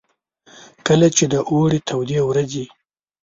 [0.87, 2.65] کله چې د اوړې تودې ورځې.